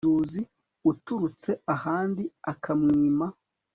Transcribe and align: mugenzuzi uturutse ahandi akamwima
mugenzuzi 0.03 0.41
uturutse 0.91 1.51
ahandi 1.75 2.23
akamwima 2.51 3.25